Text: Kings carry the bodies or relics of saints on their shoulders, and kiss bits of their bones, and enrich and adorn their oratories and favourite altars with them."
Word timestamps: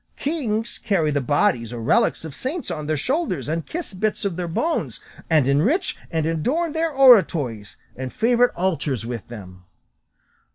Kings 0.17 0.79
carry 0.79 1.11
the 1.11 1.21
bodies 1.21 1.71
or 1.71 1.79
relics 1.79 2.25
of 2.25 2.33
saints 2.33 2.71
on 2.71 2.87
their 2.87 2.97
shoulders, 2.97 3.47
and 3.47 3.67
kiss 3.67 3.93
bits 3.93 4.25
of 4.25 4.35
their 4.35 4.47
bones, 4.47 4.99
and 5.29 5.47
enrich 5.47 5.95
and 6.09 6.25
adorn 6.25 6.73
their 6.73 6.89
oratories 6.91 7.77
and 7.95 8.11
favourite 8.11 8.55
altars 8.55 9.05
with 9.05 9.27
them." 9.27 9.63